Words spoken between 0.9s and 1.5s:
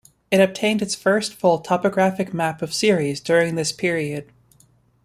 first